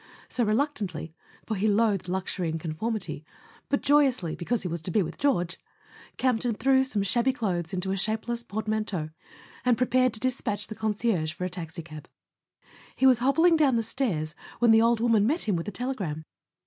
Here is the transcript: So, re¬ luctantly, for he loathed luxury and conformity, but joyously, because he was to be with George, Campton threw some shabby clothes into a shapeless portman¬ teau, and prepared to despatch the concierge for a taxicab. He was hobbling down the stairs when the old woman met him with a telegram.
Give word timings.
So, 0.27 0.43
re¬ 0.43 0.55
luctantly, 0.55 1.13
for 1.45 1.53
he 1.53 1.67
loathed 1.67 2.07
luxury 2.09 2.49
and 2.49 2.59
conformity, 2.59 3.23
but 3.69 3.83
joyously, 3.83 4.33
because 4.35 4.63
he 4.63 4.67
was 4.67 4.81
to 4.81 4.89
be 4.89 5.03
with 5.03 5.19
George, 5.19 5.59
Campton 6.17 6.55
threw 6.55 6.83
some 6.83 7.03
shabby 7.03 7.31
clothes 7.31 7.71
into 7.71 7.91
a 7.91 7.97
shapeless 7.97 8.43
portman¬ 8.43 8.85
teau, 8.85 9.11
and 9.63 9.77
prepared 9.77 10.13
to 10.15 10.19
despatch 10.19 10.65
the 10.65 10.73
concierge 10.75 11.33
for 11.33 11.45
a 11.45 11.51
taxicab. 11.51 12.09
He 12.95 13.05
was 13.05 13.19
hobbling 13.19 13.55
down 13.55 13.75
the 13.75 13.83
stairs 13.83 14.33
when 14.57 14.71
the 14.71 14.81
old 14.81 14.99
woman 14.99 15.27
met 15.27 15.43
him 15.47 15.55
with 15.55 15.67
a 15.67 15.71
telegram. 15.71 16.25